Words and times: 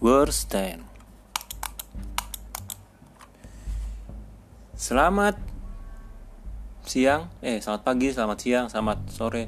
Worst 0.00 0.48
10 0.48 0.80
Selamat 4.72 5.36
siang, 6.88 7.28
eh 7.44 7.60
selamat 7.60 7.84
pagi, 7.84 8.08
selamat 8.08 8.38
siang, 8.40 8.66
selamat 8.72 9.12
sore, 9.12 9.44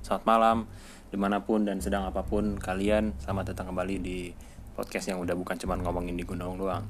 selamat 0.00 0.24
malam. 0.24 0.64
Di 1.12 1.20
mana 1.20 1.44
pun 1.44 1.68
dan 1.68 1.84
sedang 1.84 2.08
apa 2.08 2.24
pun 2.24 2.56
kalian 2.56 3.12
Selamat 3.20 3.52
datang 3.52 3.76
kembali 3.76 4.00
di 4.00 4.32
podcast 4.72 5.12
yang 5.12 5.20
udah 5.20 5.36
bukan 5.36 5.60
cuma 5.60 5.76
ngomongin 5.76 6.16
di 6.16 6.24
gunung 6.24 6.56
doang. 6.56 6.88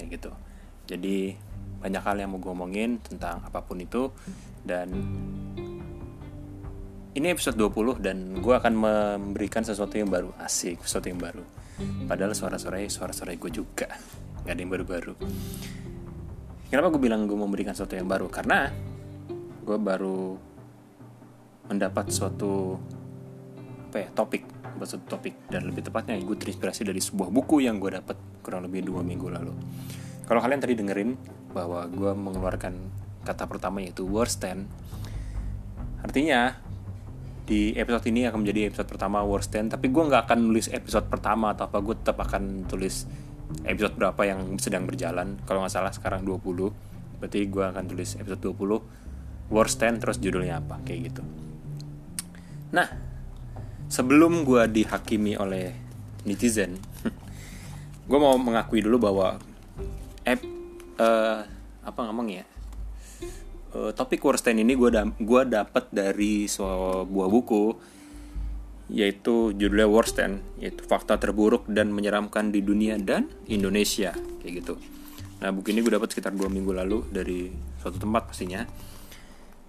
Kayak 0.00 0.08
gitu. 0.16 0.32
Jadi 0.88 1.36
banyak 1.84 2.00
hal 2.00 2.24
yang 2.24 2.32
mau 2.32 2.40
gue 2.40 2.56
ngomongin 2.56 3.04
tentang 3.04 3.44
apa 3.44 3.60
pun 3.60 3.76
itu. 3.84 4.08
Dan 4.64 4.88
ini 7.12 7.36
episode 7.36 7.60
20 7.60 8.00
dan 8.00 8.40
gue 8.40 8.54
akan 8.56 8.72
memberikan 8.80 9.60
sesuatu 9.60 10.00
yang 10.00 10.08
baru. 10.08 10.32
Asik 10.40 10.80
sesuatu 10.88 11.12
yang 11.12 11.20
baru 11.20 11.60
padahal 12.08 12.32
suara-suaranya 12.34 12.90
suara-suara 12.90 13.36
gue 13.36 13.50
juga. 13.52 13.88
Nggak 14.44 14.54
ada 14.54 14.60
yang 14.60 14.72
baru-baru. 14.72 15.14
Kenapa 16.70 16.86
gue 16.94 17.02
bilang 17.02 17.26
gue 17.26 17.38
memberikan 17.38 17.74
sesuatu 17.74 17.98
yang 17.98 18.06
baru? 18.06 18.30
Karena 18.30 18.70
gue 19.66 19.78
baru 19.78 20.38
mendapat 21.70 22.10
suatu 22.14 22.78
apa 23.90 23.96
ya 24.06 24.08
topik. 24.14 24.46
Suatu 24.80 25.04
topik. 25.06 25.50
Dan 25.50 25.68
lebih 25.68 25.84
tepatnya 25.84 26.16
gue 26.16 26.36
terinspirasi 26.38 26.86
dari 26.86 27.02
sebuah 27.02 27.28
buku 27.28 27.66
yang 27.66 27.82
gue 27.82 27.98
dapat 27.98 28.16
kurang 28.40 28.64
lebih 28.64 28.86
dua 28.86 29.02
minggu 29.04 29.28
lalu. 29.28 29.52
Kalau 30.24 30.38
kalian 30.38 30.62
tadi 30.62 30.78
dengerin 30.78 31.18
bahwa 31.50 31.84
gue 31.90 32.12
mengeluarkan 32.14 32.74
kata 33.26 33.44
pertama 33.50 33.84
yaitu 33.84 34.08
worst 34.08 34.40
10 34.40 34.64
artinya 36.00 36.56
di 37.50 37.74
episode 37.74 38.06
ini 38.14 38.30
akan 38.30 38.46
menjadi 38.46 38.70
episode 38.70 38.86
pertama 38.94 39.26
worst 39.26 39.50
10 39.50 39.74
tapi 39.74 39.90
gue 39.90 39.98
nggak 40.06 40.30
akan 40.30 40.38
nulis 40.38 40.70
episode 40.70 41.10
pertama 41.10 41.50
atau 41.50 41.66
apa 41.66 41.82
gue 41.82 41.98
tetap 41.98 42.22
akan 42.22 42.70
tulis 42.70 43.10
episode 43.66 43.98
berapa 43.98 44.22
yang 44.22 44.54
sedang 44.62 44.86
berjalan. 44.86 45.34
Kalau 45.42 45.66
nggak 45.66 45.74
salah 45.74 45.90
sekarang 45.90 46.22
20 46.22 47.18
berarti 47.18 47.50
gue 47.50 47.64
akan 47.66 47.84
tulis 47.90 48.14
episode 48.22 48.54
20 48.54 49.50
worst 49.50 49.82
10 49.82 49.98
terus 49.98 50.22
judulnya 50.22 50.62
apa 50.62 50.78
kayak 50.86 51.10
gitu. 51.10 51.22
Nah 52.70 52.86
sebelum 53.90 54.46
gue 54.46 54.70
dihakimi 54.70 55.34
oleh 55.34 55.74
netizen 56.22 56.78
gue 58.10 58.18
mau 58.22 58.38
mengakui 58.38 58.78
dulu 58.78 59.10
bahwa 59.10 59.42
ep, 60.22 60.38
uh, 61.02 61.42
apa 61.82 62.00
ngomong 62.06 62.30
ya 62.30 62.46
uh, 63.74 63.90
topik 63.94 64.22
worst 64.22 64.46
10 64.46 64.62
ini 64.62 64.74
gue 64.74 64.90
da 64.90 65.06
gua 65.06 65.42
dapat 65.46 65.90
dari 65.90 66.46
sebuah 66.50 67.28
buku 67.30 67.74
yaitu 68.90 69.54
judulnya 69.54 69.86
worst 69.86 70.18
10 70.18 70.62
yaitu 70.62 70.82
fakta 70.82 71.14
terburuk 71.18 71.70
dan 71.70 71.94
menyeramkan 71.94 72.50
di 72.50 72.58
dunia 72.62 72.98
dan 72.98 73.30
Indonesia 73.46 74.10
kayak 74.42 74.52
gitu. 74.64 74.74
Nah 75.40 75.54
buku 75.54 75.70
ini 75.72 75.80
gue 75.86 75.94
dapat 75.94 76.10
sekitar 76.10 76.34
dua 76.34 76.50
minggu 76.50 76.74
lalu 76.74 77.06
dari 77.08 77.48
suatu 77.78 78.02
tempat 78.02 78.34
pastinya. 78.34 78.66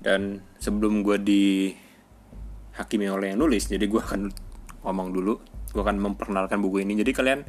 Dan 0.02 0.42
sebelum 0.58 1.06
gue 1.06 1.22
dihakimi 1.22 3.06
oleh 3.06 3.38
yang 3.38 3.46
nulis 3.46 3.70
jadi 3.70 3.86
gue 3.86 4.02
akan 4.02 4.34
ngomong 4.82 5.14
dulu 5.14 5.38
gue 5.72 5.82
akan 5.86 6.02
memperkenalkan 6.02 6.58
buku 6.58 6.82
ini. 6.82 6.98
Jadi 6.98 7.12
kalian 7.14 7.46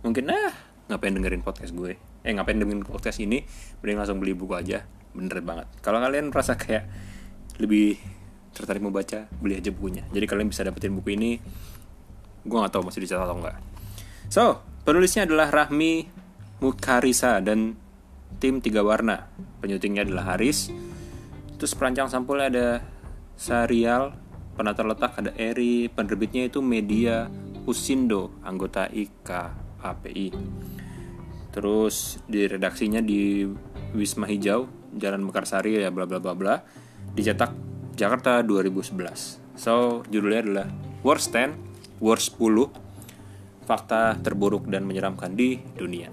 mungkin 0.00 0.32
ah 0.32 0.56
ngapain 0.88 1.12
dengerin 1.12 1.44
podcast 1.44 1.76
gue? 1.76 2.00
Eh 2.24 2.32
ngapain 2.32 2.56
dengerin 2.56 2.88
podcast 2.88 3.20
ini? 3.20 3.44
Mending 3.84 3.96
langsung 4.00 4.16
beli 4.24 4.32
buku 4.32 4.56
aja 4.56 4.80
bener 5.16 5.42
banget 5.42 5.66
kalau 5.82 5.98
kalian 5.98 6.30
merasa 6.30 6.54
kayak 6.54 6.86
lebih 7.58 7.98
tertarik 8.54 8.82
membaca 8.82 9.26
beli 9.40 9.58
aja 9.58 9.70
bukunya 9.74 10.06
jadi 10.10 10.26
kalian 10.26 10.48
bisa 10.50 10.66
dapetin 10.66 10.94
buku 10.94 11.14
ini 11.14 11.40
gue 12.46 12.56
nggak 12.56 12.72
tahu 12.72 12.88
masih 12.88 13.04
dicetak 13.04 13.26
atau 13.26 13.36
enggak 13.36 13.56
so 14.30 14.44
penulisnya 14.84 15.28
adalah 15.28 15.52
Rahmi 15.52 16.08
Mukarisa 16.60 17.40
dan 17.40 17.72
tim 18.36 18.60
tiga 18.60 18.84
warna. 18.84 19.32
Penyutingnya 19.64 20.04
adalah 20.04 20.36
Haris. 20.36 20.68
Terus 21.56 21.72
perancang 21.76 22.12
sampulnya 22.12 22.46
ada 22.52 22.68
Sarial, 23.36 24.12
penata 24.56 24.84
letak 24.84 25.16
ada 25.16 25.32
Eri, 25.36 25.88
penerbitnya 25.88 26.52
itu 26.52 26.60
Media 26.60 27.32
Usindo, 27.64 28.36
anggota 28.44 28.88
IKAPI. 28.92 30.36
Terus 31.52 32.20
di 32.28 32.44
redaksinya 32.44 33.00
di 33.00 33.48
Wisma 33.96 34.28
Hijau, 34.28 34.68
Jalan 34.96 35.22
Mekarsari 35.26 35.78
ya 35.78 35.90
bla 35.94 36.06
bla 36.06 36.18
bla 36.18 36.34
bla. 36.34 36.54
Dicetak 37.14 37.52
Jakarta 37.94 38.40
2011. 38.40 38.96
So, 39.60 40.00
judulnya 40.08 40.40
adalah 40.40 40.66
Worst 41.04 41.36
10, 41.36 42.00
Worst 42.00 42.40
10, 42.40 42.72
Fakta 43.68 44.16
terburuk 44.18 44.66
dan 44.66 44.88
menyeramkan 44.88 45.36
di 45.36 45.60
dunia. 45.76 46.10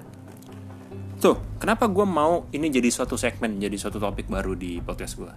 Tuh, 1.17 1.57
kenapa 1.57 1.89
gue 1.89 2.05
mau 2.05 2.45
ini 2.53 2.69
jadi 2.69 2.91
suatu 2.93 3.17
segmen, 3.17 3.57
jadi 3.57 3.73
suatu 3.73 3.97
topik 3.97 4.29
baru 4.29 4.53
di 4.53 4.77
podcast 4.83 5.17
gue? 5.17 5.33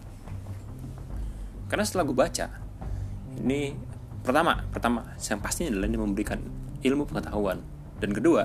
Karena 1.70 1.86
setelah 1.86 2.04
gue 2.04 2.16
baca, 2.18 2.46
ini 3.40 3.72
pertama, 4.20 4.60
pertama, 4.68 5.16
yang 5.16 5.40
pastinya 5.40 5.72
adalah 5.72 5.88
ini 5.88 5.98
memberikan 6.02 6.40
ilmu 6.84 7.08
pengetahuan. 7.08 7.62
Dan 7.96 8.10
kedua, 8.12 8.44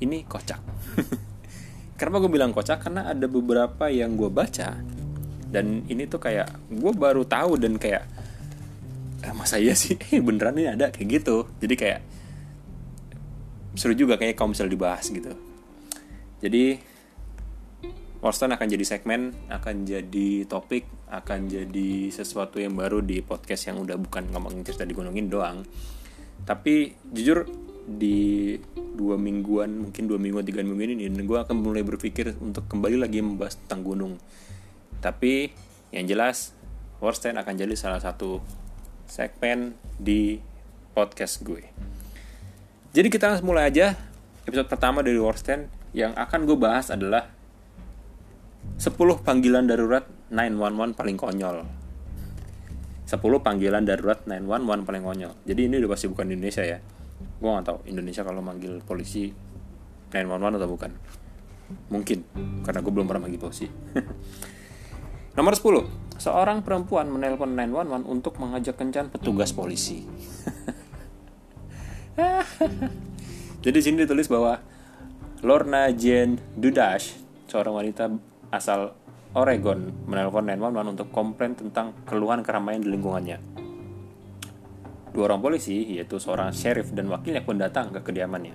ini 0.00 0.24
kocak. 0.24 0.60
kenapa 2.00 2.24
gue 2.24 2.32
bilang 2.32 2.56
kocak? 2.56 2.88
Karena 2.88 3.12
ada 3.12 3.28
beberapa 3.28 3.92
yang 3.92 4.16
gue 4.16 4.32
baca, 4.32 4.80
dan 5.52 5.84
ini 5.84 6.08
tuh 6.08 6.16
kayak, 6.16 6.48
gue 6.72 6.92
baru 6.96 7.28
tahu 7.28 7.60
dan 7.60 7.76
kayak, 7.76 8.08
eh, 9.20 9.34
masa 9.36 9.60
iya 9.60 9.76
sih, 9.76 10.00
eh 10.16 10.24
beneran 10.24 10.56
ini 10.56 10.72
ada 10.72 10.88
kayak 10.88 11.20
gitu. 11.20 11.44
Jadi 11.60 11.74
kayak, 11.76 12.00
seru 13.76 13.92
juga 13.92 14.16
kayak 14.16 14.34
kalau 14.34 14.56
misalnya 14.56 14.72
dibahas 14.72 15.06
gitu 15.12 15.50
jadi 16.40 16.80
Warston 18.20 18.52
akan 18.52 18.68
jadi 18.68 18.84
segmen, 18.84 19.32
akan 19.48 19.88
jadi 19.88 20.44
topik, 20.44 20.84
akan 21.08 21.48
jadi 21.48 22.12
sesuatu 22.12 22.60
yang 22.60 22.76
baru 22.76 23.00
di 23.00 23.24
podcast 23.24 23.72
yang 23.72 23.80
udah 23.80 23.96
bukan 23.96 24.28
ngomongin 24.28 24.60
cerita 24.60 24.84
di 24.84 24.92
gunungin 24.92 25.32
doang. 25.32 25.64
Tapi 26.44 26.92
jujur 27.16 27.48
di 27.98 28.54
dua 28.76 29.18
mingguan, 29.18 29.88
mungkin 29.88 30.06
dua 30.06 30.20
mingguan, 30.22 30.46
tiga 30.46 30.62
minggu 30.62 30.82
ini, 30.94 31.10
gue 31.10 31.38
akan 31.38 31.56
mulai 31.58 31.82
berpikir 31.82 32.38
untuk 32.38 32.70
kembali 32.70 33.02
lagi 33.02 33.18
membahas 33.18 33.58
tentang 33.66 33.82
gunung. 33.82 34.14
Tapi 35.02 35.50
yang 35.90 36.06
jelas, 36.06 36.54
Warston 37.02 37.34
akan 37.34 37.54
jadi 37.58 37.74
salah 37.74 37.98
satu 37.98 38.38
segmen 39.10 39.74
di 39.98 40.38
podcast 40.94 41.42
gue. 41.42 41.66
Jadi 42.94 43.08
kita 43.10 43.30
langsung 43.30 43.50
mulai 43.50 43.70
aja 43.70 43.98
episode 44.46 44.66
pertama 44.66 45.02
dari 45.02 45.18
Warston 45.18 45.66
yang 45.94 46.14
akan 46.14 46.46
gue 46.46 46.58
bahas 46.58 46.90
adalah 46.90 47.30
10 48.78 48.96
panggilan 49.26 49.66
darurat 49.66 50.06
911 50.30 50.96
paling 50.96 51.16
konyol 51.18 51.66
10 53.06 53.18
panggilan 53.18 53.82
darurat 53.82 54.22
911 54.24 54.86
paling 54.86 55.02
konyol 55.02 55.32
jadi 55.44 55.60
ini 55.66 55.74
udah 55.82 55.90
pasti 55.90 56.06
bukan 56.08 56.30
Indonesia 56.30 56.64
ya 56.64 56.78
gue 57.20 57.48
gak 57.48 57.66
tahu 57.66 57.78
Indonesia 57.88 58.22
kalau 58.24 58.44
manggil 58.44 58.80
polisi 58.84 59.32
911 60.12 60.58
atau 60.60 60.68
bukan. 60.68 60.90
Mungkin 61.92 62.18
karena 62.66 62.80
gue 62.82 62.92
belum 62.92 63.06
pernah 63.06 63.22
manggil 63.24 63.40
polisi. 63.40 63.66
Nomor 65.38 65.54
10 65.54 66.20
seorang 66.20 66.60
perempuan 66.60 67.08
menelpon 67.08 67.56
911 67.56 68.04
untuk 68.04 68.36
mengajak 68.36 68.76
kencan 68.76 69.08
petugas 69.08 69.56
polisi. 69.56 70.04
Jadi 73.64 73.78
sini 73.80 74.04
ditulis 74.04 74.28
bahwa 74.28 74.60
Lorna 75.40 75.88
Jane 75.96 76.36
Dudash, 76.52 77.16
seorang 77.48 77.80
wanita 77.80 78.12
asal 78.52 78.92
Oregon, 79.32 79.88
menelpon 80.04 80.44
911 80.44 80.92
untuk 80.92 81.08
komplain 81.08 81.56
tentang 81.56 81.96
keluhan 82.04 82.44
keramaian 82.44 82.84
di 82.84 82.92
lingkungannya. 82.92 83.59
Dua 85.10 85.26
orang 85.26 85.42
polisi, 85.42 85.98
yaitu 85.98 86.22
seorang 86.22 86.54
sheriff 86.54 86.94
dan 86.94 87.10
wakilnya 87.10 87.42
pun 87.42 87.58
datang 87.58 87.90
ke 87.90 88.00
kediamannya. 88.02 88.54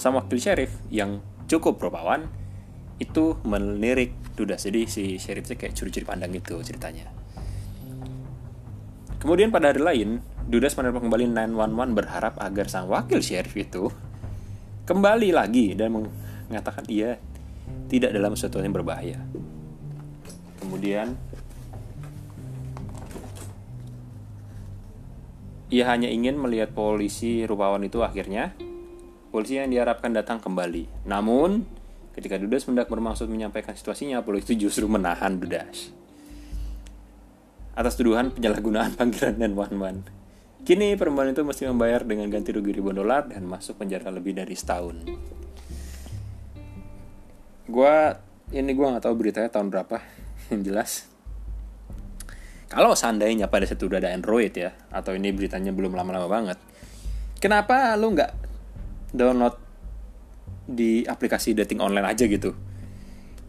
Sang 0.00 0.16
wakil 0.16 0.40
sheriff 0.40 0.72
yang 0.88 1.20
cukup 1.44 1.76
rupawan 1.78 2.26
itu 2.98 3.36
melirik 3.44 4.14
Dudas. 4.34 4.66
Jadi 4.66 4.90
si 4.90 5.14
sheriffnya 5.20 5.54
kayak 5.54 5.78
curi-curi 5.78 6.02
pandang 6.02 6.34
gitu 6.34 6.58
ceritanya. 6.64 7.06
Kemudian 9.22 9.54
pada 9.54 9.70
hari 9.70 9.80
lain, 9.80 10.10
Dudas 10.44 10.76
menelpon 10.76 11.08
kembali 11.08 11.32
911 11.32 11.96
berharap 11.96 12.34
agar 12.42 12.66
sang 12.68 12.90
wakil 12.90 13.24
sheriff 13.24 13.56
itu 13.56 13.88
kembali 14.84 15.32
lagi 15.32 15.72
dan 15.72 16.04
mengatakan 16.50 16.84
ia 16.92 17.16
tidak 17.88 18.12
dalam 18.12 18.36
sesuatu 18.36 18.60
yang 18.60 18.76
berbahaya. 18.76 19.16
Kemudian 20.60 21.16
ia 25.72 25.88
hanya 25.88 26.08
ingin 26.08 26.36
melihat 26.36 26.72
polisi 26.72 27.44
rupawan 27.48 27.80
itu 27.84 28.04
akhirnya 28.04 28.52
polisi 29.32 29.60
yang 29.60 29.72
diharapkan 29.72 30.12
datang 30.12 30.40
kembali. 30.40 31.08
Namun 31.08 31.64
ketika 32.12 32.36
Dudas 32.36 32.68
mendak 32.70 32.88
bermaksud 32.88 33.26
menyampaikan 33.26 33.74
situasinya, 33.74 34.22
polisi 34.22 34.54
itu 34.54 34.68
justru 34.68 34.86
menahan 34.86 35.40
Dudas 35.40 36.04
atas 37.74 37.98
tuduhan 37.98 38.30
penyalahgunaan 38.30 38.94
panggilan 38.98 39.34
dan 39.36 39.52
one. 39.58 40.06
Kini 40.64 40.96
perempuan 40.96 41.28
itu 41.28 41.44
mesti 41.44 41.68
membayar 41.68 42.00
dengan 42.00 42.30
ganti 42.32 42.48
rugi 42.54 42.72
ribuan 42.72 42.96
dolar 42.96 43.28
dan 43.28 43.44
masuk 43.44 43.76
penjara 43.76 44.08
lebih 44.08 44.32
dari 44.32 44.56
setahun. 44.56 44.96
Gua 47.68 48.16
ini 48.48 48.72
gua 48.72 48.96
nggak 48.96 49.04
tahu 49.04 49.14
beritanya 49.18 49.52
tahun 49.52 49.68
berapa 49.68 50.00
yang 50.54 50.64
jelas. 50.64 51.13
Kalau 52.68 52.96
seandainya 52.96 53.46
pada 53.52 53.68
saat 53.68 53.82
udah 53.82 54.00
ada 54.00 54.10
Android 54.10 54.50
ya, 54.50 54.72
atau 54.90 55.12
ini 55.14 55.30
beritanya 55.30 55.70
belum 55.70 55.94
lama-lama 55.94 56.26
banget, 56.26 56.58
kenapa 57.38 57.94
lu 57.94 58.16
nggak 58.16 58.32
download 59.14 59.56
di 60.64 61.04
aplikasi 61.04 61.52
dating 61.52 61.78
online 61.84 62.08
aja 62.08 62.24
gitu? 62.24 62.56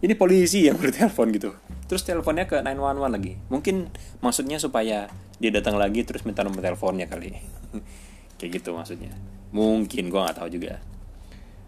Ini 0.03 0.13
polisi 0.19 0.67
yang 0.67 0.77
bertelepon 0.81 1.31
gitu. 1.31 1.55
Terus 1.85 2.03
teleponnya 2.03 2.45
ke 2.45 2.59
911 2.59 3.15
lagi. 3.15 3.33
Mungkin 3.49 3.89
maksudnya 4.19 4.59
supaya 4.59 5.07
dia 5.39 5.51
datang 5.51 5.75
lagi 5.75 6.03
terus 6.07 6.23
minta 6.23 6.43
nomor 6.43 6.63
teleponnya 6.63 7.11
kali 7.11 7.35
kayak 8.39 8.51
gitu 8.61 8.75
maksudnya 8.75 9.11
mungkin 9.51 10.07
gue 10.07 10.19
nggak 10.19 10.37
tahu 10.39 10.49
juga 10.51 10.79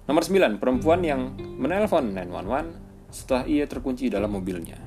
nomor 0.07 0.23
9 0.23 0.59
perempuan 0.59 1.03
yang 1.03 1.35
menelpon 1.35 2.15
911 2.15 3.11
setelah 3.11 3.43
ia 3.47 3.65
terkunci 3.67 4.07
dalam 4.07 4.31
mobilnya 4.31 4.79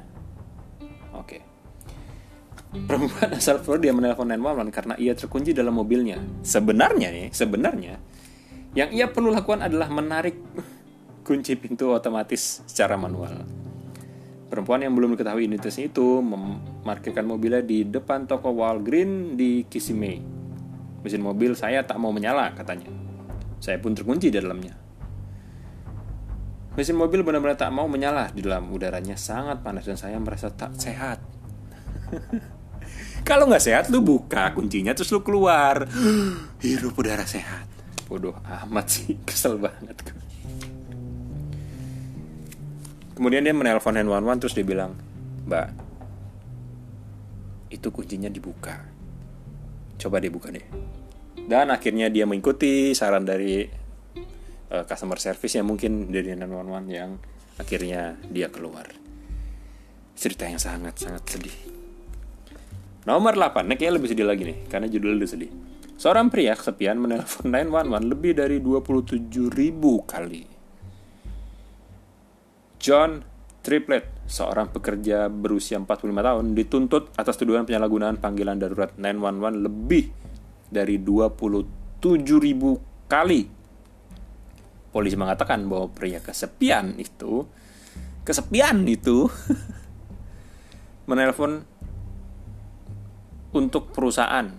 perempuan 2.70 3.34
asal 3.34 3.58
Florida 3.58 3.90
menelpon 3.90 4.30
911 4.30 4.70
karena 4.70 4.94
ia 4.98 5.12
terkunci 5.18 5.50
dalam 5.50 5.74
mobilnya 5.74 6.22
sebenarnya 6.46 7.08
nih 7.10 7.26
sebenarnya 7.34 7.94
yang 8.78 8.94
ia 8.94 9.10
perlu 9.10 9.34
lakukan 9.34 9.66
adalah 9.66 9.90
menarik 9.90 10.38
kunci 11.26 11.58
pintu 11.58 11.90
otomatis 11.90 12.62
secara 12.70 12.94
manual 12.94 13.42
Perempuan 14.50 14.82
yang 14.82 14.98
belum 14.98 15.14
diketahui 15.14 15.46
identitasnya 15.46 15.94
itu 15.94 16.18
memarkirkan 16.18 17.22
mobilnya 17.22 17.62
di 17.62 17.86
depan 17.86 18.26
toko 18.26 18.50
Walgreen 18.50 19.38
di 19.38 19.62
Kissimmee. 19.70 20.18
Mesin 21.06 21.22
mobil 21.22 21.54
saya 21.54 21.86
tak 21.86 22.02
mau 22.02 22.10
menyala, 22.10 22.50
katanya. 22.58 22.90
Saya 23.62 23.78
pun 23.78 23.94
terkunci 23.94 24.26
di 24.26 24.42
dalamnya. 24.42 24.74
Mesin 26.74 26.98
mobil 26.98 27.22
benar-benar 27.22 27.54
tak 27.54 27.70
mau 27.70 27.86
menyala 27.86 28.34
di 28.34 28.42
dalam 28.42 28.66
udaranya 28.74 29.14
sangat 29.14 29.62
panas 29.62 29.86
dan 29.86 29.94
saya 29.94 30.18
merasa 30.18 30.50
tak 30.50 30.74
sehat. 30.74 31.22
Kalau 33.24 33.46
nggak 33.46 33.62
sehat 33.62 33.84
lu 33.92 34.02
buka 34.02 34.50
kuncinya 34.56 34.92
terus 34.96 35.12
lu 35.14 35.22
keluar. 35.22 35.86
Hirup 36.64 36.98
udara 36.98 37.24
sehat. 37.24 37.68
Bodoh 38.10 38.34
amat 38.42 38.86
sih, 38.90 39.14
kesel 39.28 39.60
banget. 39.60 39.96
Kemudian 43.14 43.44
dia 43.44 43.52
menelpon 43.52 43.94
911 43.94 44.40
terus 44.40 44.54
dia 44.56 44.64
bilang, 44.64 44.96
Mbak, 45.44 45.68
itu 47.68 47.88
kuncinya 47.92 48.32
dibuka. 48.32 48.80
Coba 50.00 50.18
dibuka 50.18 50.48
deh. 50.48 50.64
Dan 51.36 51.68
akhirnya 51.68 52.08
dia 52.08 52.24
mengikuti 52.24 52.96
saran 52.96 53.28
dari 53.28 53.68
uh, 54.72 54.84
customer 54.88 55.20
service 55.20 55.58
yang 55.58 55.68
mungkin 55.68 56.08
dari 56.08 56.32
911 56.32 56.88
yang 56.88 57.10
akhirnya 57.60 58.16
dia 58.26 58.48
keluar. 58.48 58.88
Cerita 60.16 60.48
yang 60.48 60.56
sangat-sangat 60.56 61.22
sedih. 61.28 61.79
Nomor 63.08 63.32
8, 63.32 63.64
ini 63.64 63.74
kayaknya 63.80 63.96
lebih 63.96 64.08
sedih 64.12 64.28
lagi 64.28 64.42
nih, 64.44 64.58
karena 64.68 64.84
judulnya 64.84 65.24
udah 65.24 65.30
sedih. 65.30 65.50
Seorang 66.00 66.28
pria 66.28 66.52
kesepian 66.52 67.00
menelpon 67.00 67.48
911 67.48 68.12
lebih 68.12 68.32
dari 68.36 68.56
27 68.60 69.48
ribu 69.52 70.04
kali. 70.04 70.44
John 72.80 73.20
Triplet, 73.60 74.24
seorang 74.24 74.72
pekerja 74.72 75.28
berusia 75.28 75.76
45 75.76 76.08
tahun, 76.24 76.44
dituntut 76.56 77.12
atas 77.20 77.36
tuduhan 77.36 77.68
penyalahgunaan 77.68 78.16
panggilan 78.16 78.56
darurat 78.56 78.96
911 78.96 79.60
lebih 79.60 80.08
dari 80.72 80.96
27 80.96 82.40
ribu 82.40 82.80
kali. 83.04 83.44
Polisi 84.88 85.16
mengatakan 85.20 85.68
bahwa 85.68 85.92
pria 85.92 86.24
kesepian 86.24 86.96
itu, 86.96 87.44
kesepian 88.24 88.88
itu, 88.88 89.28
menelpon 91.12 91.68
untuk 93.54 93.90
perusahaan. 93.90 94.50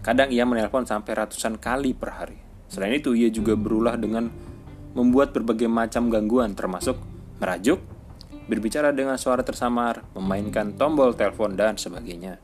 Kadang 0.00 0.32
ia 0.32 0.48
menelpon 0.48 0.88
sampai 0.88 1.12
ratusan 1.12 1.60
kali 1.60 1.92
per 1.92 2.10
hari. 2.16 2.38
Selain 2.70 2.96
itu, 2.96 3.12
ia 3.12 3.28
juga 3.28 3.52
berulah 3.58 4.00
dengan 4.00 4.30
membuat 4.96 5.30
berbagai 5.36 5.68
macam 5.68 6.08
gangguan, 6.08 6.56
termasuk 6.56 6.96
merajuk, 7.38 7.78
berbicara 8.48 8.90
dengan 8.90 9.14
suara 9.20 9.44
tersamar, 9.46 10.02
memainkan 10.16 10.74
tombol 10.74 11.14
telepon, 11.14 11.54
dan 11.54 11.78
sebagainya. 11.78 12.42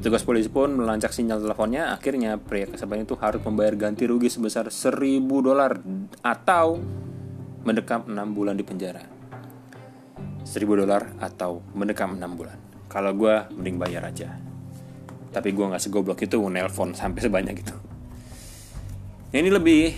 Tugas 0.00 0.24
polisi 0.24 0.48
pun 0.48 0.72
melancak 0.72 1.12
sinyal 1.12 1.42
teleponnya, 1.42 1.92
akhirnya 1.92 2.40
pria 2.40 2.64
kesepian 2.64 3.04
itu 3.04 3.18
harus 3.18 3.42
membayar 3.44 3.76
ganti 3.76 4.08
rugi 4.08 4.32
sebesar 4.32 4.72
1000 4.72 5.20
dolar 5.44 5.84
atau 6.24 6.80
mendekam 7.66 8.08
6 8.08 8.14
bulan 8.32 8.56
di 8.56 8.64
penjara. 8.64 9.04
1000 10.48 10.80
dolar 10.80 11.12
atau 11.20 11.60
mendekam 11.76 12.16
6 12.16 12.38
bulan. 12.38 12.71
Kalau 12.92 13.16
gue 13.16 13.34
mending 13.56 13.80
bayar 13.80 14.04
aja. 14.04 14.36
Tapi 15.32 15.48
gue 15.56 15.64
gak 15.64 15.80
segoblok 15.80 16.20
itu 16.20 16.36
nelpon 16.36 16.92
sampai 16.92 17.24
sebanyak 17.24 17.56
itu. 17.64 17.72
Ini 19.32 19.48
lebih 19.48 19.96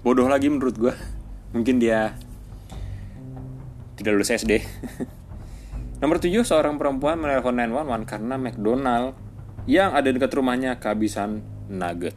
bodoh 0.00 0.24
lagi 0.24 0.48
menurut 0.48 0.72
gue. 0.80 0.94
Mungkin 1.52 1.76
dia 1.76 2.16
tidak 4.00 4.16
lulus 4.16 4.32
SD. 4.32 4.64
Nomor 6.00 6.16
7, 6.16 6.32
seorang 6.44 6.80
perempuan 6.80 7.20
menelpon 7.20 7.56
911 7.56 8.08
karena 8.08 8.34
McDonald 8.40 9.12
yang 9.68 9.92
ada 9.92 10.08
dekat 10.08 10.32
rumahnya 10.32 10.80
kehabisan 10.80 11.44
nugget. 11.68 12.16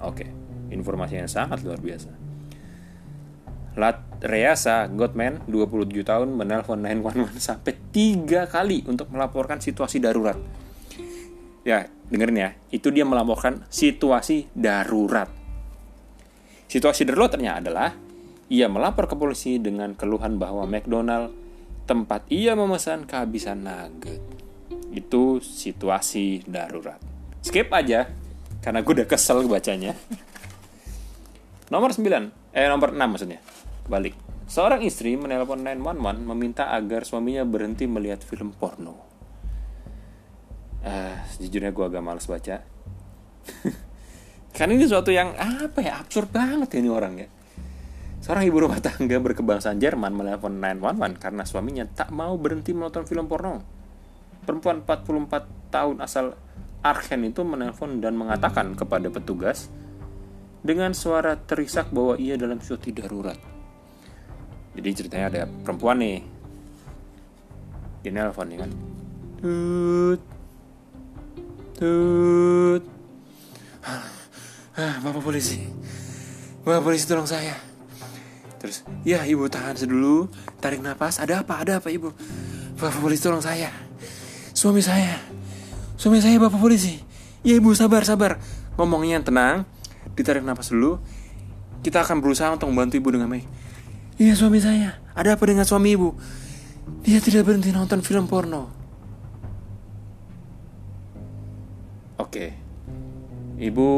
Oke, 0.00 0.28
informasi 0.72 1.20
yang 1.20 1.28
sangat 1.28 1.60
luar 1.64 1.80
biasa. 1.80 2.12
Lat 3.76 4.09
Reasa 4.20 4.84
Godman, 4.92 5.40
27 5.48 6.04
tahun, 6.04 6.28
menelpon 6.36 6.84
911 6.84 7.40
sampai 7.48 7.72
tiga 7.88 8.44
kali 8.44 8.84
untuk 8.84 9.08
melaporkan 9.08 9.64
situasi 9.64 9.96
darurat. 9.96 10.36
Ya, 11.64 11.88
dengerin 12.12 12.36
ya, 12.36 12.50
itu 12.68 12.92
dia 12.92 13.08
melaporkan 13.08 13.64
situasi 13.72 14.52
darurat. 14.52 15.28
Situasi 16.68 17.08
daruratnya 17.08 17.60
adalah 17.64 17.96
ia 18.52 18.68
melapor 18.68 19.08
ke 19.08 19.16
polisi 19.16 19.56
dengan 19.56 19.96
keluhan 19.96 20.36
bahwa 20.36 20.68
McDonald 20.68 21.32
tempat 21.88 22.28
ia 22.28 22.52
memesan 22.52 23.08
kehabisan 23.08 23.64
nugget. 23.64 24.20
Itu 24.92 25.40
situasi 25.40 26.44
darurat. 26.44 27.00
Skip 27.40 27.72
aja, 27.72 28.10
karena 28.60 28.84
gue 28.84 28.92
udah 29.00 29.08
kesel 29.08 29.48
bacanya. 29.48 29.96
nomor 31.72 31.94
9, 31.94 32.04
eh 32.52 32.66
nomor 32.68 32.92
6 32.92 33.00
maksudnya. 33.00 33.40
Balik. 33.90 34.14
Seorang 34.46 34.86
istri 34.86 35.18
menelpon 35.18 35.66
911 35.66 36.22
meminta 36.22 36.70
agar 36.70 37.02
suaminya 37.02 37.42
berhenti 37.42 37.90
melihat 37.90 38.22
film 38.22 38.54
porno. 38.54 38.94
Uh, 40.80 41.18
sejujurnya 41.34 41.74
gue 41.74 41.84
agak 41.90 42.02
males 42.02 42.26
baca. 42.30 42.62
Karena 44.54 44.72
ini 44.78 44.86
suatu 44.86 45.10
yang 45.10 45.34
apa 45.34 45.82
ya 45.82 45.98
absurd 45.98 46.30
banget 46.30 46.76
ini 46.78 46.90
orang 46.90 47.14
ya 47.16 47.28
Seorang 48.20 48.44
ibu 48.44 48.60
rumah 48.60 48.84
tangga 48.84 49.16
berkebangsaan 49.16 49.80
Jerman 49.80 50.12
menelpon 50.12 50.60
911 50.60 51.16
karena 51.16 51.42
suaminya 51.48 51.88
tak 51.88 52.12
mau 52.12 52.36
berhenti 52.36 52.76
menonton 52.76 53.08
film 53.08 53.24
porno. 53.24 53.64
Perempuan 54.44 54.84
44 54.84 55.72
tahun 55.72 55.96
asal 56.04 56.36
Arken 56.84 57.24
itu 57.24 57.40
menelpon 57.48 58.04
dan 58.04 58.20
mengatakan 58.20 58.76
kepada 58.76 59.08
petugas 59.08 59.72
dengan 60.60 60.92
suara 60.92 61.40
terisak 61.40 61.88
bahwa 61.96 62.20
ia 62.20 62.36
dalam 62.36 62.60
situasi 62.60 62.92
darurat. 62.92 63.40
Jadi 64.74 64.88
ceritanya 64.94 65.26
ada 65.32 65.42
perempuan 65.46 65.98
nih. 65.98 66.22
Dia 68.06 68.10
nelpon 68.14 68.46
nih 68.48 68.58
kan. 68.60 68.70
Tut. 69.40 70.20
Tut. 71.76 72.82
Ah, 74.76 74.96
Bapak 75.02 75.20
polisi. 75.20 75.64
Bapak 76.64 76.92
polisi 76.92 77.08
tolong 77.08 77.24
saya 77.24 77.70
Terus, 78.60 78.84
ya 79.08 79.24
ibu 79.24 79.48
tahan 79.48 79.72
sedulu, 79.72 80.28
tarik 80.60 80.84
nafas. 80.84 81.16
Ada 81.16 81.40
apa? 81.40 81.64
Ada 81.64 81.80
apa 81.80 81.88
ibu? 81.88 82.12
Bapak 82.76 83.00
polisi 83.00 83.24
tolong 83.24 83.40
saya. 83.40 83.72
Suami 84.52 84.84
saya. 84.84 85.16
Suami 85.96 86.20
saya 86.20 86.36
bapak 86.36 86.60
polisi. 86.60 87.00
Ya 87.40 87.56
ibu 87.56 87.72
sabar 87.72 88.04
sabar. 88.04 88.36
Ngomongnya 88.76 89.16
yang 89.16 89.24
tenang. 89.24 89.56
Ditarik 90.12 90.44
nafas 90.44 90.76
dulu. 90.76 91.00
Kita 91.80 92.04
akan 92.04 92.20
berusaha 92.20 92.52
untuk 92.52 92.68
membantu 92.68 93.00
ibu 93.00 93.08
dengan 93.08 93.32
baik. 93.32 93.48
Iya 94.20 94.36
suami 94.36 94.60
saya. 94.60 95.00
Ada 95.16 95.40
apa 95.40 95.48
dengan 95.48 95.64
suami 95.64 95.96
ibu? 95.96 96.12
Dia 97.00 97.24
tidak 97.24 97.48
berhenti 97.48 97.72
nonton 97.72 98.04
film 98.04 98.28
porno. 98.28 98.68
Oke. 102.20 102.52
Ibu 103.56 103.88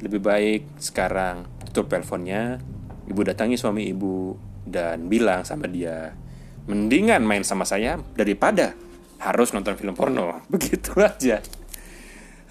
lebih 0.00 0.20
baik 0.24 0.80
sekarang 0.80 1.44
tutup 1.68 1.90
teleponnya 1.92 2.62
Ibu 3.08 3.20
datangi 3.24 3.56
suami 3.56 3.88
ibu 3.88 4.36
dan 4.68 5.08
bilang 5.08 5.40
sama 5.40 5.64
dia, 5.64 6.12
mendingan 6.68 7.24
main 7.24 7.40
sama 7.40 7.64
saya 7.64 7.96
daripada 8.12 8.76
harus 9.16 9.56
nonton 9.56 9.80
film 9.80 9.96
porno. 9.96 10.40
Begitu 10.52 10.92
aja. 11.00 11.40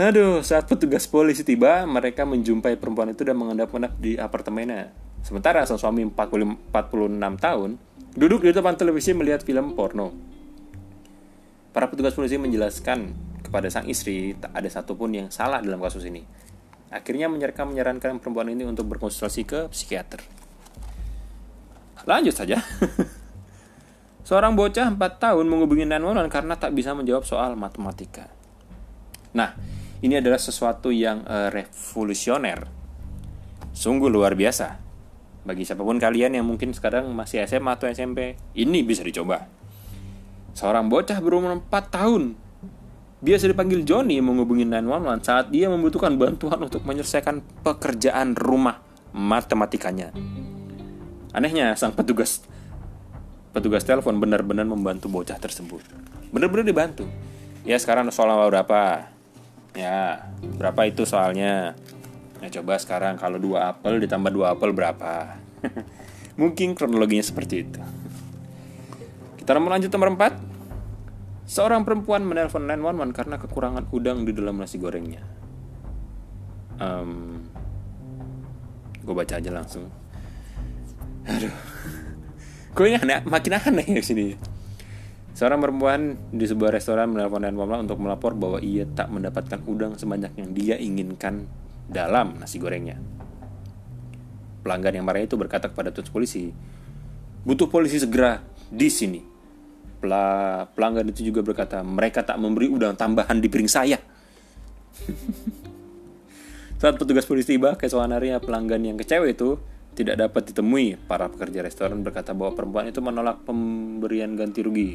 Aduh, 0.02 0.42
saat 0.42 0.66
petugas 0.66 1.06
polisi 1.06 1.46
tiba, 1.46 1.86
mereka 1.86 2.26
menjumpai 2.26 2.78
perempuan 2.78 3.14
itu 3.14 3.22
dan 3.22 3.38
mengendap-endap 3.38 3.98
di 4.02 4.18
apartemennya. 4.18 5.07
Sementara 5.26 5.66
sang 5.68 5.80
suami 5.80 6.06
40, 6.08 6.74
46 6.74 7.38
tahun 7.38 7.70
duduk 8.18 8.46
di 8.46 8.52
depan 8.54 8.74
televisi 8.74 9.14
melihat 9.14 9.46
film 9.46 9.78
porno. 9.78 10.14
Para 11.74 11.86
petugas 11.92 12.18
polisi 12.18 12.42
menjelaskan 12.42 13.14
kepada 13.46 13.70
sang 13.70 13.86
istri 13.86 14.34
tak 14.34 14.52
ada 14.52 14.68
satupun 14.68 15.14
yang 15.14 15.28
salah 15.30 15.62
dalam 15.62 15.78
kasus 15.78 16.04
ini. 16.10 16.26
Akhirnya 16.90 17.28
mereka 17.28 17.68
menyarankan 17.68 18.18
perempuan 18.18 18.48
ini 18.50 18.64
untuk 18.64 18.88
berkonsultasi 18.88 19.42
ke 19.44 19.60
psikiater. 19.70 20.24
Lanjut 22.08 22.32
saja. 22.32 22.64
Seorang 24.28 24.56
bocah 24.56 24.92
4 24.92 25.00
tahun 25.00 25.46
menghubungi 25.48 25.84
911 25.88 26.32
karena 26.32 26.56
tak 26.56 26.72
bisa 26.76 26.96
menjawab 26.96 27.24
soal 27.28 27.56
matematika. 27.60 28.32
Nah, 29.36 29.56
ini 30.00 30.20
adalah 30.20 30.40
sesuatu 30.40 30.92
yang 30.92 31.28
uh, 31.28 31.52
revolusioner. 31.52 32.68
Sungguh 33.76 34.08
luar 34.08 34.36
biasa. 34.36 34.87
Bagi 35.48 35.64
siapa 35.64 35.80
pun 35.80 35.96
kalian 35.96 36.36
yang 36.36 36.44
mungkin 36.44 36.76
sekarang 36.76 37.08
masih 37.16 37.48
SMA 37.48 37.80
atau 37.80 37.88
SMP, 37.88 38.36
ini 38.52 38.84
bisa 38.84 39.00
dicoba. 39.00 39.48
Seorang 40.52 40.92
bocah 40.92 41.24
berumur 41.24 41.56
4 41.56 41.72
tahun 41.88 42.36
biasa 43.18 43.50
dipanggil 43.50 43.82
Johnny 43.82 44.22
menghubungi 44.22 44.68
911 44.68 45.26
saat 45.26 45.46
dia 45.50 45.72
membutuhkan 45.72 46.20
bantuan 46.20 46.68
untuk 46.68 46.84
menyelesaikan 46.84 47.40
pekerjaan 47.64 48.36
rumah 48.36 48.84
matematikanya. 49.16 50.12
Anehnya, 51.32 51.74
sang 51.80 51.96
petugas 51.96 52.44
petugas 53.56 53.88
telepon 53.88 54.20
benar-benar 54.22 54.68
membantu 54.70 55.10
bocah 55.10 55.40
tersebut. 55.40 55.82
Benar-benar 56.30 56.68
dibantu. 56.68 57.10
Ya 57.66 57.80
sekarang 57.80 58.12
soal 58.14 58.36
berapa? 58.52 59.10
Ya, 59.74 60.30
berapa 60.60 60.92
itu 60.92 61.08
soalnya? 61.08 61.74
Nah, 62.38 62.50
coba 62.54 62.78
sekarang 62.78 63.18
kalau 63.18 63.42
dua 63.42 63.74
apel 63.74 63.98
ditambah 63.98 64.30
dua 64.30 64.54
apel 64.54 64.70
berapa? 64.74 65.42
Mungkin 66.42 66.78
kronologinya 66.78 67.26
seperti 67.26 67.56
itu. 67.66 67.82
Kita 69.42 69.58
mau 69.58 69.74
lanjut 69.74 69.90
nomor 69.90 70.14
4. 70.14 71.48
Seorang 71.48 71.88
perempuan 71.88 72.28
menelpon 72.28 72.68
911 72.68 73.16
karena 73.16 73.36
kekurangan 73.40 73.88
udang 73.96 74.28
di 74.28 74.36
dalam 74.36 74.60
nasi 74.60 74.76
gorengnya. 74.78 75.24
Um, 76.78 77.42
gue 79.02 79.16
baca 79.16 79.40
aja 79.40 79.50
langsung. 79.50 79.88
Aduh. 81.26 81.50
Gue 82.78 82.94
ini 82.94 83.02
aneh, 83.02 83.26
makin 83.26 83.58
aneh 83.58 83.88
ya 83.90 84.04
sini. 84.06 84.38
Seorang 85.34 85.58
perempuan 85.58 86.14
di 86.30 86.46
sebuah 86.46 86.78
restoran 86.78 87.10
menelpon 87.10 87.42
Mama 87.50 87.82
untuk 87.82 87.98
melapor 87.98 88.38
bahwa 88.38 88.62
ia 88.62 88.86
tak 88.86 89.10
mendapatkan 89.10 89.66
udang 89.66 89.98
sebanyak 89.98 90.38
yang 90.38 90.54
dia 90.54 90.76
inginkan 90.78 91.50
dalam 91.88 92.38
nasi 92.38 92.60
gorengnya. 92.60 93.00
Pelanggan 94.62 95.00
yang 95.00 95.06
marah 95.08 95.24
itu 95.24 95.40
berkata 95.40 95.72
kepada 95.72 95.96
tutus 95.96 96.12
polisi, 96.12 96.52
"Butuh 97.48 97.72
polisi 97.72 97.98
segera 98.04 98.44
di 98.68 98.92
sini." 98.92 99.24
Pela 99.98 100.68
pelanggan 100.76 101.10
itu 101.10 101.32
juga 101.32 101.42
berkata, 101.42 101.82
"Mereka 101.82 102.22
tak 102.28 102.38
memberi 102.38 102.70
udang 102.70 102.94
tambahan 102.94 103.40
di 103.40 103.48
piring 103.48 103.72
saya." 103.72 103.98
Saat 106.82 107.02
petugas 107.02 107.26
polisi 107.26 107.58
tiba, 107.58 107.74
keesokan 107.74 108.14
harinya 108.14 108.38
pelanggan 108.38 108.86
yang 108.86 108.98
kecewa 109.02 109.26
itu 109.26 109.58
tidak 109.98 110.30
dapat 110.30 110.54
ditemui. 110.54 111.10
Para 111.10 111.26
pekerja 111.26 111.66
restoran 111.66 112.06
berkata 112.06 112.38
bahwa 112.38 112.54
perempuan 112.54 112.86
itu 112.94 113.02
menolak 113.02 113.42
pemberian 113.48 114.38
ganti 114.38 114.62
rugi 114.62 114.94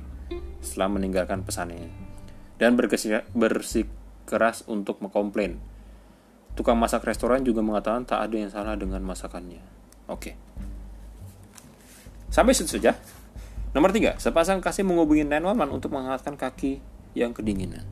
setelah 0.63 0.95
meninggalkan 0.95 1.43
pesannya 1.43 1.91
dan 2.63 2.79
bersikeras 2.79 4.63
untuk 4.71 5.03
mengkomplain. 5.03 5.59
Tukang 6.53 6.77
masak 6.77 7.09
restoran 7.09 7.41
juga 7.41 7.65
mengatakan 7.65 8.05
tak 8.05 8.21
ada 8.29 8.37
yang 8.37 8.51
salah 8.53 8.77
dengan 8.77 9.01
masakannya. 9.01 9.65
Oke. 10.13 10.37
Sampai 12.29 12.53
situ 12.53 12.77
saja. 12.77 12.97
Nomor 13.73 13.89
tiga, 13.89 14.21
sepasang 14.21 14.61
kasih 14.61 14.85
menghubungi 14.85 15.25
911 15.25 15.73
untuk 15.73 15.97
menghangatkan 15.97 16.37
kaki 16.37 16.85
yang 17.17 17.33
kedinginan. 17.33 17.89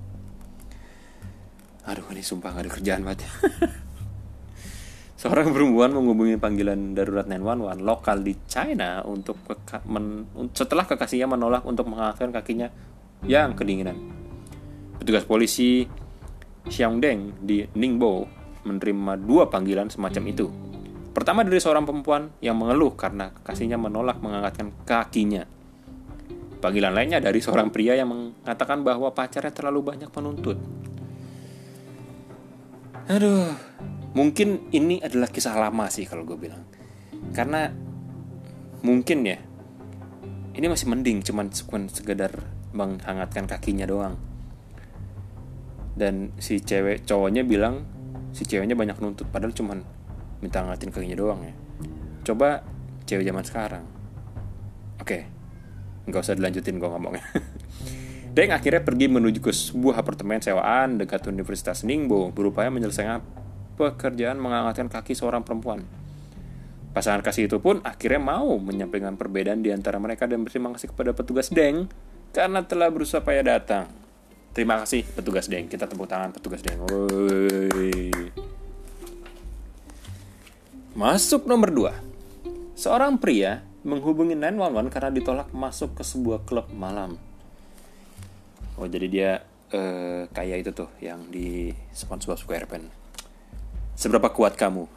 Aduh, 1.88 2.04
ini 2.12 2.20
sumpah 2.20 2.52
gak 2.52 2.68
ada 2.68 2.72
kerjaan 2.72 3.00
banget. 3.00 3.24
Seorang 5.20 5.52
perempuan 5.52 5.92
menghubungi 5.92 6.40
panggilan 6.40 6.96
darurat 6.96 7.28
911 7.28 7.84
lokal 7.84 8.24
di 8.24 8.32
China 8.48 9.04
untuk 9.04 9.36
men 9.84 10.24
setelah 10.56 10.88
kekasihnya 10.88 11.28
menolak 11.28 11.64
untuk 11.68 11.92
mengangkatkan 11.92 12.32
kakinya 12.32 12.68
yang 13.28 13.52
kedinginan. 13.52 14.00
Petugas 14.96 15.28
polisi 15.28 15.84
Xiangdeng 16.64 17.36
di 17.44 17.68
Ningbo 17.76 18.39
menerima 18.66 19.20
dua 19.20 19.48
panggilan 19.48 19.88
semacam 19.88 20.24
itu. 20.28 20.46
Pertama 21.10 21.42
dari 21.42 21.58
seorang 21.58 21.84
perempuan 21.84 22.30
yang 22.38 22.54
mengeluh 22.54 22.94
karena 22.94 23.34
kekasihnya 23.34 23.76
menolak 23.76 24.22
mengangkatkan 24.22 24.70
kakinya. 24.86 25.42
Panggilan 26.60 26.92
lainnya 26.92 27.18
dari 27.18 27.40
seorang 27.40 27.72
pria 27.72 27.96
yang 27.96 28.12
mengatakan 28.12 28.84
bahwa 28.84 29.10
pacarnya 29.16 29.50
terlalu 29.50 29.80
banyak 29.94 30.10
menuntut. 30.12 30.60
Aduh, 33.10 33.50
mungkin 34.14 34.70
ini 34.74 34.98
adalah 34.98 35.30
kisah 35.30 35.54
lama 35.54 35.86
sih 35.86 36.02
kalau 36.02 36.26
gue 36.26 36.34
bilang 36.34 36.62
karena 37.30 37.70
mungkin 38.82 39.22
ya 39.22 39.38
ini 40.58 40.66
masih 40.66 40.90
mending 40.90 41.22
cuman 41.22 41.54
sekedar 41.86 42.34
menghangatkan 42.74 43.46
kakinya 43.46 43.86
doang 43.86 44.18
dan 45.94 46.34
si 46.42 46.58
cewek 46.58 47.06
cowoknya 47.06 47.46
bilang 47.46 47.86
si 48.30 48.46
ceweknya 48.46 48.78
banyak 48.78 48.96
nuntut 49.02 49.26
padahal 49.28 49.54
cuman 49.54 49.82
minta 50.40 50.62
hangatin 50.62 50.90
kakinya 50.94 51.18
doang 51.18 51.40
ya 51.44 51.54
coba 52.24 52.62
cewek 53.04 53.26
zaman 53.26 53.44
sekarang 53.44 53.84
oke 55.02 55.18
nggak 56.08 56.20
usah 56.20 56.36
dilanjutin 56.38 56.78
gue 56.78 56.88
ngomongnya 56.88 57.24
Deng 58.30 58.54
akhirnya 58.54 58.86
pergi 58.86 59.10
menuju 59.10 59.42
ke 59.42 59.50
sebuah 59.50 60.06
apartemen 60.06 60.38
sewaan 60.38 61.02
dekat 61.02 61.26
Universitas 61.26 61.82
Ningbo 61.82 62.30
berupaya 62.30 62.70
menyelesaikan 62.70 63.18
pekerjaan 63.74 64.38
mengangkatkan 64.38 64.86
kaki 64.86 65.18
seorang 65.18 65.42
perempuan. 65.42 65.82
Pasangan 66.94 67.26
kasih 67.26 67.50
itu 67.50 67.58
pun 67.58 67.82
akhirnya 67.82 68.22
mau 68.22 68.54
menyampaikan 68.62 69.18
perbedaan 69.18 69.66
di 69.66 69.74
antara 69.74 69.98
mereka 69.98 70.30
dan 70.30 70.46
berterima 70.46 70.70
kasih 70.70 70.94
kepada 70.94 71.10
petugas 71.10 71.50
Deng 71.50 71.90
karena 72.30 72.62
telah 72.62 72.86
berusaha 72.94 73.18
payah 73.18 73.42
datang. 73.42 73.90
Terima 74.50 74.82
kasih 74.82 75.06
petugas 75.06 75.46
Deng. 75.46 75.70
Kita 75.70 75.86
tepuk 75.86 76.10
tangan 76.10 76.34
petugas 76.34 76.58
Deng. 76.58 76.82
Masuk 80.98 81.46
nomor 81.46 81.70
2. 81.70 82.74
Seorang 82.74 83.22
pria 83.22 83.62
menghubungi 83.86 84.34
911 84.34 84.90
karena 84.90 85.10
ditolak 85.14 85.48
masuk 85.54 85.94
ke 85.94 86.02
sebuah 86.02 86.42
klub 86.42 86.66
malam. 86.74 87.14
Oh, 88.74 88.90
jadi 88.90 89.06
dia 89.06 89.30
uh, 89.70 90.26
kayak 90.34 90.66
itu 90.66 90.70
tuh 90.74 90.90
yang 90.98 91.30
di 91.30 91.70
SpongeBob 91.92 92.40
SquarePants 92.40 92.90
Seberapa 93.94 94.32
kuat 94.32 94.56
kamu? 94.56 94.88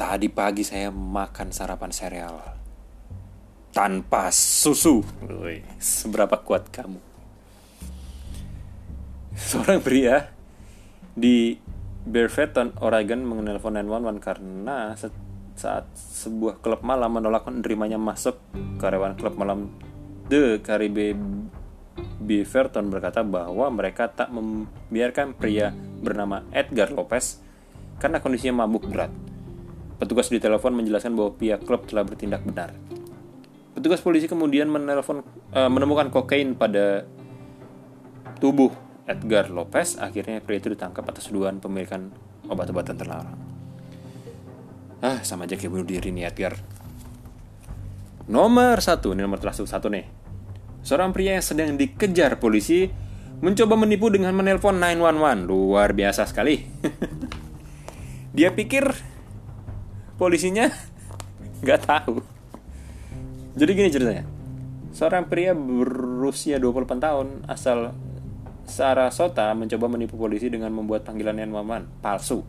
Tadi 0.00 0.28
pagi 0.28 0.66
saya 0.66 0.90
makan 0.90 1.54
sarapan 1.54 1.94
sereal 1.94 2.59
tanpa 3.70 4.34
susu. 4.34 5.02
seberapa 5.78 6.38
kuat 6.42 6.70
kamu? 6.70 6.98
Seorang 9.34 9.80
pria 9.80 10.34
di 11.14 11.56
Beaverton, 12.04 12.76
Oregon 12.82 13.22
menelpon 13.22 13.78
911 13.78 14.20
karena 14.20 14.94
saat 15.54 15.86
sebuah 15.94 16.64
klub 16.64 16.80
malam 16.80 17.12
menolak 17.12 17.44
menerimanya 17.44 18.00
masuk 18.00 18.40
karyawan 18.80 19.12
klub 19.20 19.36
malam 19.36 19.68
The 20.32 20.64
Caribbean 20.64 21.52
Beaverton 22.20 22.88
berkata 22.88 23.20
bahwa 23.20 23.68
mereka 23.68 24.08
tak 24.08 24.32
membiarkan 24.32 25.36
pria 25.36 25.72
bernama 25.74 26.44
Edgar 26.52 26.92
Lopez 26.92 27.40
karena 28.00 28.20
kondisinya 28.24 28.64
mabuk 28.64 28.88
berat. 28.88 29.12
Petugas 30.00 30.32
di 30.32 30.40
telepon 30.40 30.72
menjelaskan 30.72 31.12
bahwa 31.12 31.36
pihak 31.36 31.68
klub 31.68 31.84
telah 31.84 32.08
bertindak 32.08 32.40
benar. 32.40 32.72
Petugas 33.80 34.04
polisi 34.04 34.28
kemudian 34.28 34.68
menelpon, 34.68 35.24
uh, 35.56 35.70
menemukan 35.72 36.12
kokain 36.12 36.52
pada 36.52 37.08
tubuh 38.36 38.68
Edgar 39.08 39.48
Lopez. 39.48 39.96
Akhirnya 39.96 40.44
pria 40.44 40.60
itu 40.60 40.68
ditangkap 40.68 41.00
atas 41.08 41.32
tuduhan 41.32 41.64
pemilikan 41.64 42.12
obat-obatan 42.44 43.00
terlarang. 43.00 43.40
Ah, 45.00 45.24
sama 45.24 45.48
aja 45.48 45.56
kayak 45.56 45.72
bunuh 45.72 45.88
diri 45.88 46.12
nih 46.12 46.28
Edgar. 46.28 46.60
Nomor 48.28 48.84
satu, 48.84 49.16
ini 49.16 49.24
nomor 49.24 49.40
terakhir 49.40 49.64
satu 49.64 49.88
nih. 49.88 50.04
Seorang 50.84 51.16
pria 51.16 51.40
yang 51.40 51.44
sedang 51.48 51.80
dikejar 51.80 52.36
polisi 52.36 52.84
mencoba 53.40 53.80
menipu 53.80 54.12
dengan 54.12 54.36
menelpon 54.36 54.76
911. 54.76 55.48
Luar 55.48 55.96
biasa 55.96 56.28
sekali. 56.28 56.68
Dia 58.36 58.52
pikir 58.52 58.92
polisinya 60.20 60.68
nggak 61.64 61.80
tahu. 61.80 62.39
Jadi 63.50 63.70
gini 63.74 63.90
ceritanya. 63.90 64.24
Seorang 64.94 65.26
pria 65.26 65.54
berusia 65.54 66.58
28 66.62 66.98
tahun 66.98 67.26
asal 67.50 67.94
Sarasota 68.66 69.50
mencoba 69.58 69.90
menipu 69.90 70.14
polisi 70.14 70.46
dengan 70.46 70.70
membuat 70.70 71.02
panggilan 71.02 71.34
911 71.34 72.02
palsu. 72.02 72.46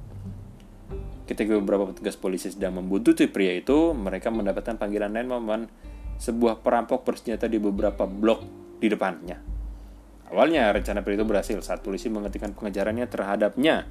Ketika 1.26 1.58
beberapa 1.58 1.90
petugas 1.90 2.14
polisi 2.14 2.54
sedang 2.54 2.78
membuntuti 2.78 3.26
pria 3.26 3.58
itu, 3.58 3.98
mereka 3.98 4.30
mendapatkan 4.30 4.78
panggilan 4.78 5.10
911 5.10 6.22
sebuah 6.22 6.62
perampok 6.62 7.02
bersenjata 7.02 7.50
di 7.50 7.58
beberapa 7.58 8.06
blok 8.06 8.46
di 8.78 8.86
depannya. 8.86 9.42
Awalnya 10.30 10.70
rencana 10.70 11.02
pria 11.02 11.18
itu 11.18 11.26
berhasil 11.26 11.58
saat 11.66 11.82
polisi 11.82 12.14
menghentikan 12.14 12.54
pengejarannya 12.54 13.10
terhadapnya 13.10 13.90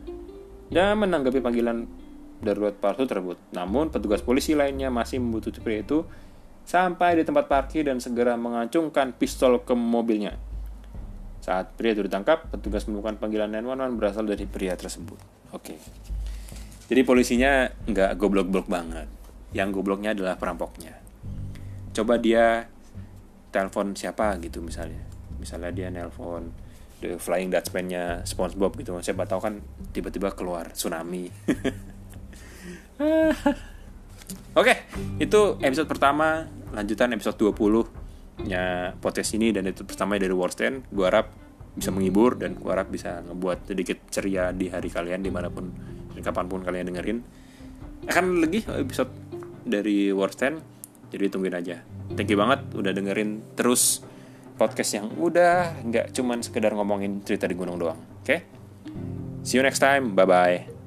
dan 0.70 0.94
menanggapi 0.94 1.42
panggilan 1.42 1.90
darurat 2.38 2.78
palsu 2.78 3.04
tersebut. 3.10 3.36
Namun 3.50 3.90
petugas 3.90 4.22
polisi 4.22 4.54
lainnya 4.54 4.94
masih 4.94 5.18
membutuhkan 5.18 5.66
pria 5.66 5.82
itu 5.82 6.06
sampai 6.70 7.18
di 7.18 7.26
tempat 7.26 7.50
parkir 7.50 7.82
dan 7.82 7.98
segera 7.98 8.38
mengacungkan 8.38 9.10
pistol 9.10 9.66
ke 9.66 9.74
mobilnya. 9.74 10.38
Saat 11.42 11.74
pria 11.74 11.98
itu 11.98 12.06
ditangkap, 12.06 12.46
petugas 12.46 12.86
menemukan 12.86 13.18
panggilan 13.18 13.50
911 13.50 13.98
berasal 13.98 14.22
dari 14.22 14.46
pria 14.46 14.78
tersebut. 14.78 15.18
Oke. 15.50 15.74
Jadi 16.86 17.02
polisinya 17.02 17.66
nggak 17.90 18.14
goblok-goblok 18.14 18.70
banget. 18.70 19.10
Yang 19.50 19.82
gobloknya 19.82 20.14
adalah 20.14 20.38
perampoknya. 20.38 20.94
Coba 21.90 22.22
dia 22.22 22.70
telepon 23.50 23.98
siapa 23.98 24.38
gitu 24.38 24.62
misalnya. 24.62 25.02
Misalnya 25.42 25.74
dia 25.74 25.90
nelpon 25.90 26.54
The 27.02 27.18
Flying 27.18 27.50
Dutchman-nya 27.50 28.22
SpongeBob 28.22 28.78
gitu. 28.78 28.94
Siapa 29.02 29.26
tahu 29.26 29.42
kan 29.42 29.58
tiba-tiba 29.90 30.30
keluar 30.38 30.70
tsunami. 30.70 31.26
Oke, 34.50 34.74
itu 35.22 35.40
episode 35.62 35.86
pertama, 35.86 36.50
lanjutan 36.74 37.14
episode 37.14 37.36
20 37.38 38.46
nya 38.46 38.96
podcast 38.96 39.36
ini 39.36 39.52
dan 39.52 39.68
itu 39.68 39.84
pertama 39.84 40.16
dari 40.16 40.32
Warsten. 40.32 40.86
Gue 40.88 41.04
harap 41.04 41.32
bisa 41.76 41.92
menghibur 41.92 42.40
dan 42.40 42.56
gue 42.56 42.70
harap 42.70 42.88
bisa 42.88 43.20
ngebuat 43.24 43.68
sedikit 43.68 43.98
ceria 44.10 44.50
di 44.50 44.72
hari 44.72 44.88
kalian 44.88 45.20
di 45.20 45.30
mana 45.30 45.52
pun 45.52 45.70
dan 46.16 46.22
kapan 46.24 46.46
pun 46.48 46.60
kalian 46.64 46.88
dengerin. 46.88 47.18
Akan 48.08 48.40
lagi 48.40 48.64
episode 48.64 49.12
dari 49.62 50.08
Warsten, 50.10 50.58
jadi 51.12 51.28
tungguin 51.28 51.54
aja. 51.54 51.84
Thank 52.16 52.32
you 52.32 52.38
banget 52.40 52.64
udah 52.74 52.92
dengerin 52.96 53.54
terus 53.54 54.02
podcast 54.56 54.92
yang 54.96 55.12
udah 55.16 55.84
nggak 55.84 56.12
cuman 56.16 56.44
sekedar 56.44 56.72
ngomongin 56.74 57.22
cerita 57.24 57.44
di 57.44 57.54
gunung 57.54 57.76
doang. 57.76 58.00
Oke? 58.20 58.24
Okay? 58.24 58.38
See 59.44 59.56
you 59.56 59.64
next 59.64 59.80
time. 59.80 60.12
Bye 60.16 60.28
bye. 60.28 60.79